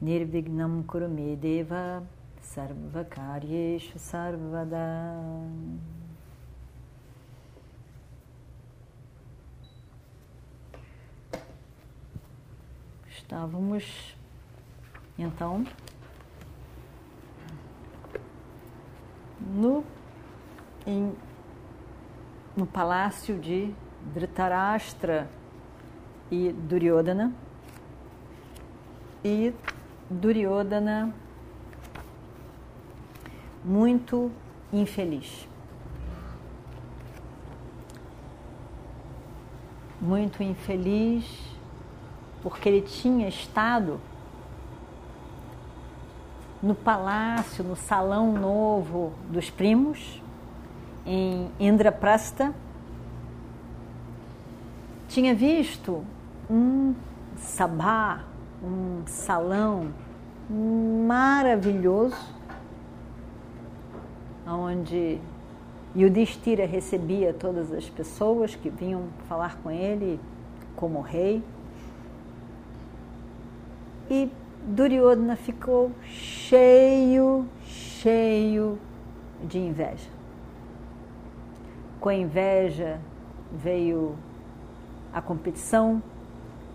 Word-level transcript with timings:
Nirvignam 0.00 0.82
Kurumedeva 0.84 2.06
Sarvakaryeshu 2.40 3.98
Sarvada 3.98 4.78
Estávamos 13.08 14.16
então 15.18 15.64
no, 19.40 19.84
em, 20.86 21.12
no 22.56 22.66
palácio 22.66 23.38
de 23.38 23.74
Dhritarashtra 24.14 25.28
e 26.30 26.52
Duryodhana. 26.52 27.32
E 29.24 29.52
Duryodhana 30.10 31.14
muito 33.64 34.30
infeliz. 34.72 35.46
Muito 40.00 40.42
infeliz 40.42 41.48
porque 42.42 42.68
ele 42.68 42.82
tinha 42.82 43.28
estado 43.28 44.00
no 46.62 46.74
palácio, 46.74 47.62
no 47.62 47.76
salão 47.76 48.32
novo 48.32 49.12
dos 49.30 49.50
primos, 49.50 50.22
em 51.04 51.50
Indraprasta. 51.58 52.54
Tinha 55.08 55.34
visto 55.34 56.04
um 56.50 56.94
sabá, 57.36 58.24
um 58.62 59.02
salão 59.06 59.92
maravilhoso, 60.50 62.16
onde 64.46 65.20
Yudhishthira 65.96 66.66
recebia 66.66 67.32
todas 67.32 67.72
as 67.72 67.88
pessoas 67.88 68.54
que 68.54 68.70
vinham 68.70 69.04
falar 69.28 69.58
com 69.62 69.70
ele 69.70 70.18
como 70.74 71.00
rei. 71.00 71.42
E 74.10 74.30
Duryodhana 74.66 75.36
ficou 75.36 75.92
cheio, 76.04 77.46
cheio 77.64 78.78
de 79.44 79.58
inveja. 79.58 80.10
Com 82.00 82.08
a 82.08 82.14
inveja 82.14 82.98
veio 83.52 84.16
a 85.12 85.20
competição, 85.20 86.02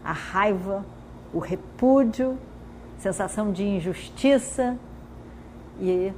a 0.03 0.12
raiva, 0.12 0.86
o 1.34 1.39
repúdio, 1.39 2.38
sensação 2.98 3.52
de 3.52 3.64
injustiça 3.64 4.78
e 5.80 6.14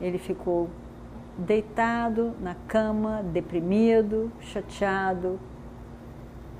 ele 0.00 0.18
ficou 0.18 0.68
deitado 1.38 2.32
na 2.40 2.54
cama, 2.68 3.22
deprimido, 3.32 4.30
chateado, 4.40 5.38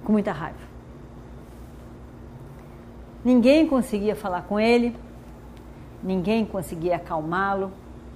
com 0.05 0.13
muita 0.13 0.33
raiva. 0.33 0.59
Ninguém 3.25 3.67
conseguia 3.67 4.15
falar 4.15 4.43
com 4.43 4.61
ele, 4.61 4.95
ninguém 6.03 6.45
conseguia 6.45 6.97
acalmá-lo, 6.97 7.73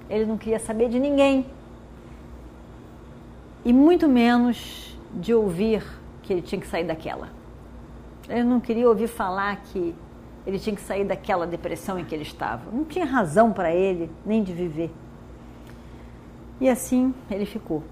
ele 0.09 0.27
não 0.27 0.37
queria 0.37 0.59
saber 0.59 0.88
de 0.88 0.99
ninguém. 0.99 1.47
E 3.65 3.72
muito 3.72 4.09
menos 4.09 4.97
de 5.15 5.34
ouvir 5.34 5.83
que 6.22 6.33
ele 6.33 6.43
tinha 6.43 6.60
que 6.60 6.66
sair 6.66 6.84
daquela. 6.84 7.38
Ele 8.28 8.44
não 8.44 8.61
queria 8.61 8.89
ouvir 8.89 9.09
falar 9.09 9.56
que 9.56 9.94
ele 10.47 10.59
tinha 10.59 10.75
que 10.75 10.83
sair 10.83 11.05
daquela 11.05 11.47
depressão 11.47 11.99
em 11.99 12.05
que 12.05 12.15
ele 12.15 12.22
estava. 12.22 12.71
Não 12.71 12.84
tinha 12.84 13.05
razão 13.05 13.53
para 13.53 13.75
ele 13.75 14.11
nem 14.25 14.43
de 14.43 14.53
viver. 14.53 14.91
E 16.61 16.69
assim 16.69 17.15
ele 17.31 17.47
ficou. 17.47 17.83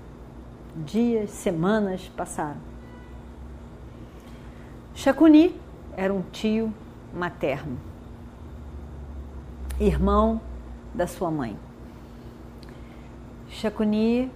Dias, 0.75 1.31
semanas 1.31 2.09
passaram. 2.17 2.61
Shakuni 4.95 5.55
era 5.97 6.13
um 6.13 6.23
tio 6.23 6.73
materno, 7.13 7.79
irmão 9.79 10.41
da 10.95 11.07
sua 11.07 11.31
mãe. 11.31 11.57
Shakuni 13.49 14.31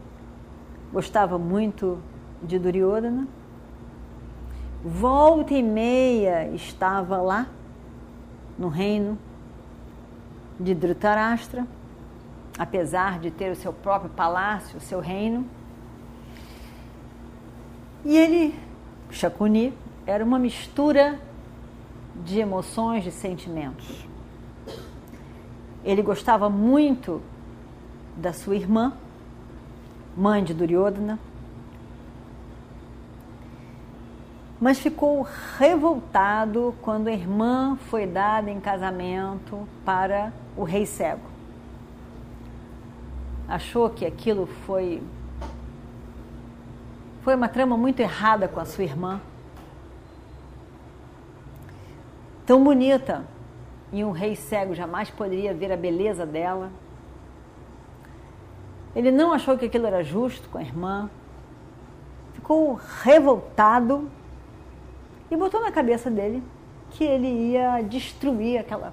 gostava 0.93 1.39
muito 1.39 1.99
de 2.43 2.59
Duryodhana. 2.59 3.27
Volta 4.83 5.53
e 5.53 5.63
meia 5.63 6.51
estava 6.55 7.19
lá 7.19 7.47
no 8.59 8.69
reino 8.69 9.19
de 10.59 10.75
Dhritarashtra, 10.75 11.67
apesar 12.59 13.19
de 13.19 13.31
ter 13.31 13.51
o 13.51 13.57
seu 13.57 13.75
próprio 13.75 14.11
palácio, 14.11 14.79
o 14.79 14.81
seu 14.81 14.99
reino. 15.01 15.47
E 18.07 18.17
ele, 18.17 18.55
Shakuni, 19.11 19.75
era 20.07 20.25
uma 20.25 20.39
mistura 20.39 21.21
de 22.25 22.39
emoções, 22.39 23.05
de 23.05 23.11
sentimentos. 23.11 24.07
Ele 25.85 26.01
gostava 26.01 26.49
muito 26.49 27.21
da 28.17 28.33
sua 28.33 28.57
irmã, 28.57 28.95
mãe 30.17 30.43
de 30.43 30.55
Duryodhana, 30.55 31.19
mas 34.61 34.79
ficou 34.79 35.27
revoltado 35.57 36.75
quando 36.83 37.09
a 37.09 37.13
irmã 37.13 37.79
foi 37.89 38.07
dada 38.07 38.51
em 38.51 38.61
casamento 38.61 39.67
para 39.85 40.33
o 40.55 40.65
rei 40.65 40.85
cego. 40.85 41.23
Achou 43.49 43.89
que 43.89 44.05
aquilo 44.05 44.47
foi 44.67 45.03
foi 47.23 47.35
uma 47.35 47.49
trama 47.49 47.77
muito 47.77 48.01
errada 48.01 48.49
com 48.49 48.61
a 48.61 48.65
sua 48.65 48.85
irmã 48.85 49.21
tão 52.47 52.63
bonita 52.65 53.25
e 53.93 54.05
um 54.05 54.11
rei 54.11 54.35
cego 54.35 54.75
jamais 54.75 55.09
poderia 55.09 55.55
ver 55.55 55.73
a 55.73 55.77
beleza 55.77 56.27
dela. 56.27 56.71
Ele 58.95 59.11
não 59.11 59.33
achou 59.33 59.57
que 59.57 59.67
aquilo 59.67 59.87
era 59.87 60.03
justo 60.03 60.49
com 60.49 60.59
a 60.59 60.63
irmã, 60.63 61.09
ficou 62.35 62.75
revoltado 63.03 64.11
e 65.31 65.37
botou 65.37 65.61
na 65.61 65.71
cabeça 65.71 66.11
dele 66.11 66.43
que 66.91 67.05
ele 67.05 67.29
ia 67.29 67.81
destruir 67.83 68.59
aquela, 68.59 68.93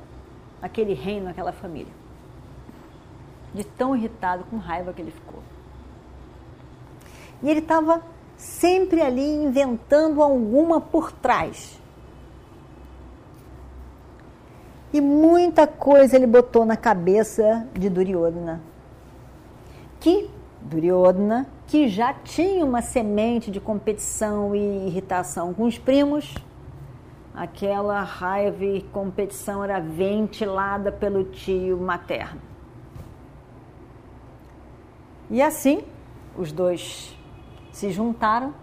aquele 0.62 0.94
reino, 0.94 1.30
aquela 1.30 1.52
família. 1.52 1.94
De 3.54 3.64
tão 3.64 3.96
irritado, 3.96 4.44
com 4.50 4.58
raiva 4.58 4.94
que 4.94 5.02
ele 5.02 5.12
ficou. 5.12 5.42
E 7.42 7.50
ele 7.50 7.60
estava 7.60 8.02
sempre 8.36 9.02
ali 9.02 9.44
inventando 9.44 10.22
alguma 10.22 10.80
por 10.80 11.12
trás 11.12 11.78
E 14.94 15.02
muita 15.02 15.68
coisa 15.68 16.16
ele 16.16 16.26
botou 16.26 16.66
na 16.66 16.78
cabeça 16.78 17.68
de 17.74 17.90
Duryodhana. 17.90 18.62
Que 20.00 20.30
Duryodhana, 20.62 21.48
que 21.68 21.88
já 21.88 22.14
tinha 22.14 22.66
uma 22.66 22.82
semente 22.82 23.50
de 23.52 23.60
competição 23.60 24.56
e 24.56 24.88
irritação 24.88 25.54
com 25.54 25.64
os 25.64 25.78
primos, 25.78 26.36
aquela 27.34 28.02
raiva 28.02 28.66
e 28.66 28.82
competição 28.82 29.64
era 29.64 29.80
ventilada 29.80 30.92
pelo 30.92 31.24
tio 31.24 31.78
materno. 31.78 32.42
E 35.30 35.42
assim, 35.42 35.84
os 36.38 36.52
dois 36.52 37.18
se 37.72 37.92
juntaram 37.92 38.54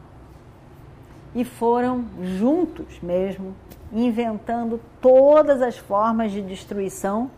e 1.35 1.45
foram 1.45 2.05
juntos 2.23 3.01
mesmo 3.03 3.55
inventando 3.93 4.81
todas 5.01 5.63
as 5.63 5.77
formas 5.77 6.33
de 6.33 6.43
destruição 6.43 7.31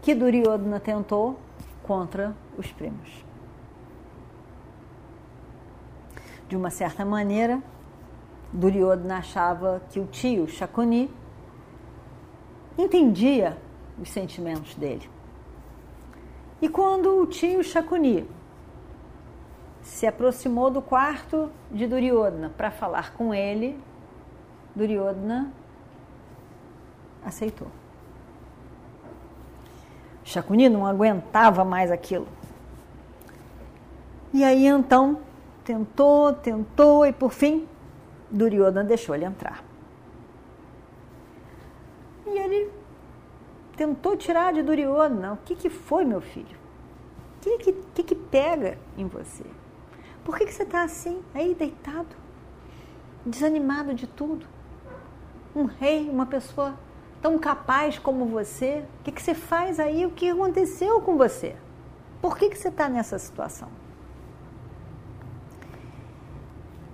que 0.00 0.14
Duryodhana 0.14 0.80
tentou 0.80 1.38
contra 1.82 2.34
os 2.56 2.70
primos. 2.72 3.31
De 6.52 6.56
uma 6.56 6.68
certa 6.68 7.02
maneira, 7.02 7.62
Duryodhana 8.52 9.16
achava 9.16 9.80
que 9.88 9.98
o 9.98 10.04
tio 10.04 10.46
Shakuni 10.46 11.10
entendia 12.76 13.56
os 13.98 14.10
sentimentos 14.10 14.74
dele. 14.74 15.08
E 16.60 16.68
quando 16.68 17.22
o 17.22 17.26
tio 17.26 17.64
Shakuni 17.64 18.28
se 19.80 20.06
aproximou 20.06 20.70
do 20.70 20.82
quarto 20.82 21.50
de 21.70 21.86
Duryodhana 21.86 22.52
para 22.54 22.70
falar 22.70 23.14
com 23.14 23.32
ele, 23.32 23.82
Duryodhana 24.76 25.50
aceitou. 27.24 27.68
Shakuni 30.22 30.68
não 30.68 30.86
aguentava 30.86 31.64
mais 31.64 31.90
aquilo. 31.90 32.28
E 34.34 34.44
aí 34.44 34.66
então 34.66 35.31
tentou, 35.64 36.32
tentou 36.32 37.06
e 37.06 37.12
por 37.12 37.32
fim 37.32 37.68
Duryodhana 38.30 38.84
deixou 38.84 39.14
ele 39.14 39.24
entrar. 39.24 39.62
E 42.26 42.38
ele 42.38 42.70
tentou 43.76 44.16
tirar 44.16 44.52
de 44.52 44.62
Duryodhana. 44.62 45.34
O 45.34 45.36
que, 45.38 45.54
que 45.54 45.68
foi, 45.68 46.04
meu 46.04 46.20
filho? 46.20 46.56
O 47.36 47.40
que, 47.40 47.58
que, 47.58 47.72
que, 47.72 48.02
que 48.02 48.14
pega 48.14 48.78
em 48.96 49.06
você? 49.06 49.44
Por 50.24 50.38
que, 50.38 50.46
que 50.46 50.54
você 50.54 50.62
está 50.62 50.84
assim, 50.84 51.20
aí 51.34 51.54
deitado, 51.54 52.14
desanimado 53.26 53.92
de 53.92 54.06
tudo? 54.06 54.46
Um 55.54 55.64
rei, 55.64 56.08
uma 56.08 56.26
pessoa 56.26 56.78
tão 57.20 57.38
capaz 57.38 57.98
como 57.98 58.24
você, 58.26 58.84
o 59.00 59.04
que, 59.04 59.12
que 59.12 59.20
você 59.20 59.34
faz 59.34 59.78
aí? 59.78 60.06
O 60.06 60.10
que 60.10 60.30
aconteceu 60.30 61.00
com 61.00 61.16
você? 61.16 61.56
Por 62.20 62.38
que, 62.38 62.48
que 62.48 62.56
você 62.56 62.68
está 62.68 62.88
nessa 62.88 63.18
situação? 63.18 63.68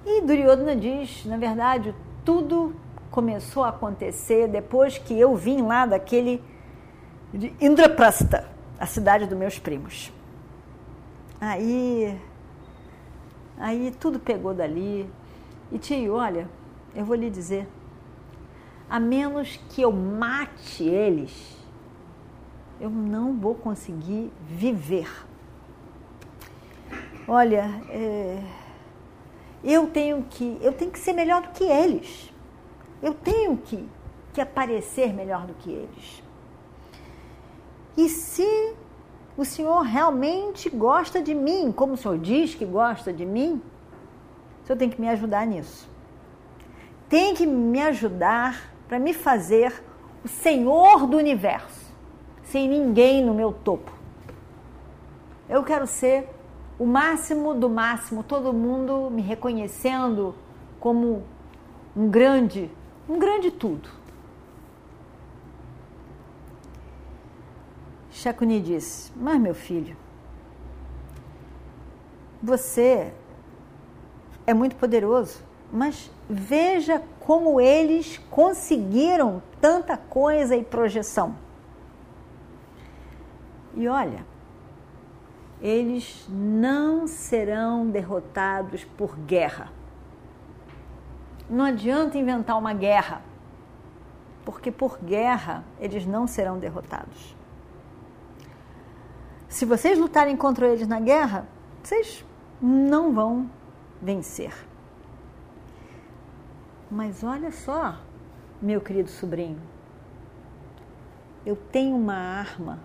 E 0.04 0.20
Duryodhana 0.22 0.76
diz, 0.76 1.24
na 1.24 1.36
verdade, 1.36 1.94
tudo 2.24 2.74
começou 3.10 3.64
a 3.64 3.70
acontecer 3.70 4.48
depois 4.48 4.98
que 4.98 5.18
eu 5.18 5.34
vim 5.34 5.62
lá 5.62 5.86
daquele 5.86 6.42
de 7.32 7.52
Indraprastha, 7.60 8.48
a 8.78 8.86
cidade 8.86 9.26
dos 9.26 9.36
meus 9.36 9.58
primos. 9.58 10.12
Aí, 11.40 12.18
aí 13.58 13.94
tudo 14.00 14.18
pegou 14.18 14.54
dali. 14.54 15.08
E 15.70 15.78
tio, 15.78 16.14
olha, 16.14 16.48
eu 16.94 17.04
vou 17.04 17.14
lhe 17.14 17.28
dizer, 17.28 17.68
a 18.88 18.98
menos 18.98 19.60
que 19.68 19.82
eu 19.82 19.92
mate 19.92 20.82
eles, 20.84 21.56
eu 22.80 22.88
não 22.88 23.36
vou 23.38 23.54
conseguir 23.54 24.32
viver. 24.48 25.10
Olha, 27.26 27.82
é, 27.90 28.42
eu 29.62 29.88
tenho 29.88 30.24
que, 30.30 30.58
eu 30.60 30.72
tenho 30.72 30.90
que 30.90 30.98
ser 30.98 31.12
melhor 31.12 31.42
do 31.42 31.48
que 31.48 31.64
eles. 31.64 32.32
Eu 33.02 33.14
tenho 33.14 33.56
que, 33.56 33.88
que 34.32 34.40
aparecer 34.40 35.12
melhor 35.12 35.46
do 35.46 35.54
que 35.54 35.70
eles. 35.70 36.22
E 37.96 38.08
se 38.08 38.74
o 39.36 39.44
Senhor 39.44 39.80
realmente 39.82 40.70
gosta 40.70 41.20
de 41.20 41.34
mim, 41.34 41.72
como 41.72 41.94
o 41.94 41.96
Senhor 41.96 42.18
diz 42.18 42.54
que 42.54 42.64
gosta 42.64 43.12
de 43.12 43.24
mim, 43.24 43.60
o 44.62 44.66
Senhor 44.66 44.78
tem 44.78 44.88
que 44.88 45.00
me 45.00 45.08
ajudar 45.08 45.46
nisso. 45.46 45.88
Tem 47.08 47.34
que 47.34 47.46
me 47.46 47.80
ajudar 47.82 48.72
para 48.86 48.98
me 48.98 49.12
fazer 49.12 49.82
o 50.24 50.28
Senhor 50.28 51.06
do 51.06 51.16
universo, 51.16 51.92
sem 52.42 52.68
ninguém 52.68 53.24
no 53.24 53.34
meu 53.34 53.52
topo. 53.52 53.92
Eu 55.48 55.64
quero 55.64 55.86
ser 55.86 56.28
o 56.78 56.86
máximo 56.86 57.54
do 57.54 57.68
máximo, 57.68 58.22
todo 58.22 58.52
mundo 58.52 59.10
me 59.10 59.20
reconhecendo 59.20 60.34
como 60.78 61.24
um 61.96 62.08
grande, 62.08 62.70
um 63.08 63.18
grande 63.18 63.50
tudo. 63.50 63.90
Shakuni 68.10 68.60
disse: 68.60 69.12
Mas 69.16 69.40
meu 69.40 69.54
filho, 69.54 69.96
você 72.42 73.12
é 74.46 74.54
muito 74.54 74.76
poderoso, 74.76 75.42
mas 75.72 76.10
veja 76.30 77.02
como 77.20 77.60
eles 77.60 78.18
conseguiram 78.30 79.42
tanta 79.60 79.96
coisa 79.96 80.56
e 80.56 80.62
projeção. 80.62 81.34
E 83.74 83.86
olha, 83.86 84.24
eles 85.60 86.26
não 86.28 87.06
serão 87.06 87.90
derrotados 87.90 88.84
por 88.84 89.16
guerra. 89.16 89.72
Não 91.50 91.64
adianta 91.64 92.18
inventar 92.18 92.58
uma 92.58 92.72
guerra, 92.72 93.22
porque 94.44 94.70
por 94.70 94.98
guerra 94.98 95.64
eles 95.80 96.06
não 96.06 96.26
serão 96.26 96.58
derrotados. 96.58 97.36
Se 99.48 99.64
vocês 99.64 99.98
lutarem 99.98 100.36
contra 100.36 100.68
eles 100.68 100.86
na 100.86 101.00
guerra, 101.00 101.46
vocês 101.82 102.24
não 102.60 103.12
vão 103.12 103.50
vencer. 104.00 104.54
Mas 106.90 107.24
olha 107.24 107.50
só, 107.50 107.98
meu 108.60 108.80
querido 108.80 109.08
sobrinho, 109.10 109.60
eu 111.44 111.56
tenho 111.56 111.96
uma 111.96 112.14
arma 112.14 112.78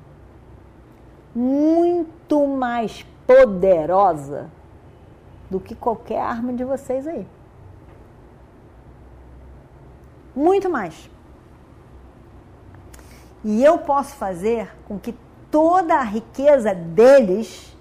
muito 1.34 2.48
mais 2.48 3.06
poderosa 3.26 4.50
do 5.50 5.60
que 5.60 5.76
qualquer 5.76 6.20
arma 6.20 6.54
de 6.54 6.64
vocês 6.64 7.08
aí. 7.08 7.28
Muito 10.36 10.70
mais. 10.70 11.10
E 13.44 13.64
eu 13.64 13.78
posso 13.78 14.16
fazer 14.16 14.74
com 14.88 14.98
que 14.98 15.16
toda 15.52 15.96
a 15.96 16.04
riqueza 16.04 16.74
deles 16.74 17.76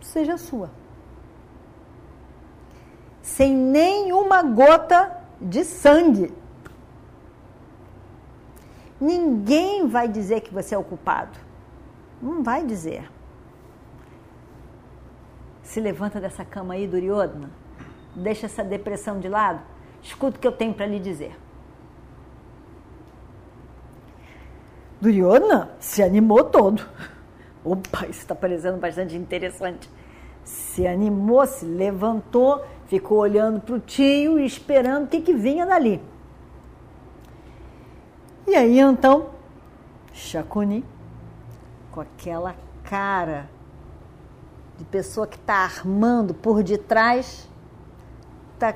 seja 0.00 0.36
sua. 0.36 0.70
Sem 3.22 3.54
nenhuma 3.54 4.42
gota 4.42 5.16
de 5.40 5.64
sangue. 5.64 6.39
Ninguém 9.00 9.88
vai 9.88 10.06
dizer 10.06 10.40
que 10.42 10.52
você 10.52 10.74
é 10.74 10.78
o 10.78 10.84
culpado. 10.84 11.38
Não 12.20 12.42
vai 12.42 12.64
dizer. 12.64 13.10
Se 15.62 15.80
levanta 15.80 16.20
dessa 16.20 16.44
cama 16.44 16.74
aí, 16.74 16.86
Duryodhana. 16.86 17.50
Deixa 18.14 18.46
essa 18.46 18.62
depressão 18.62 19.18
de 19.18 19.28
lado. 19.28 19.62
Escuta 20.02 20.36
o 20.36 20.40
que 20.40 20.46
eu 20.46 20.52
tenho 20.52 20.74
para 20.74 20.86
lhe 20.86 20.98
dizer. 20.98 21.34
Duryodhana 25.00 25.70
se 25.78 26.02
animou 26.02 26.44
todo. 26.44 26.86
Opa, 27.64 28.06
isso 28.06 28.20
está 28.20 28.34
parecendo 28.34 28.76
bastante 28.78 29.16
interessante. 29.16 29.88
Se 30.44 30.86
animou, 30.86 31.46
se 31.46 31.64
levantou, 31.64 32.64
ficou 32.86 33.18
olhando 33.18 33.60
para 33.60 33.76
o 33.76 33.80
tio 33.80 34.38
e 34.38 34.44
esperando 34.44 35.04
o 35.04 35.06
que, 35.06 35.20
que 35.20 35.32
vinha 35.32 35.64
dali. 35.64 36.02
E 38.50 38.56
aí 38.56 38.80
então, 38.80 39.28
Chacuni, 40.12 40.84
com 41.92 42.00
aquela 42.00 42.56
cara 42.82 43.48
de 44.76 44.82
pessoa 44.86 45.24
que 45.24 45.36
está 45.36 45.54
armando 45.58 46.34
por 46.34 46.60
detrás, 46.64 47.48
está 48.54 48.74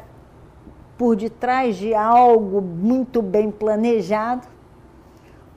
por 0.97 1.17
detrás 1.17 1.77
de 1.77 1.93
algo 1.93 2.63
muito 2.63 3.21
bem 3.21 3.51
planejado, 3.51 4.47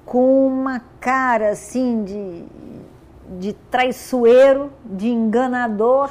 com 0.04 0.48
uma 0.48 0.82
cara 1.00 1.52
assim 1.52 2.04
de, 2.04 2.44
de 3.40 3.54
traiçoeiro, 3.70 4.72
de 4.84 5.10
enganador, 5.10 6.10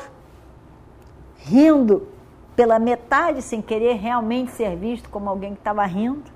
rindo 1.38 2.06
pela 2.54 2.78
metade 2.78 3.42
sem 3.42 3.60
querer 3.60 3.94
realmente 3.94 4.52
ser 4.52 4.76
visto 4.76 5.10
como 5.10 5.28
alguém 5.28 5.54
que 5.54 5.60
estava 5.60 5.84
rindo. 5.84 6.35